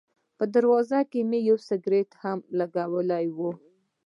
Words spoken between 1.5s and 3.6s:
سګرټ هم ولګاوه.